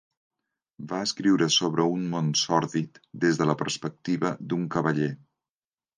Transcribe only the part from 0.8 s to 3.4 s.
Va escriure sobre un món sòrdid des